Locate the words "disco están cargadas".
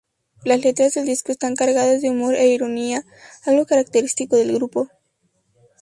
1.05-2.01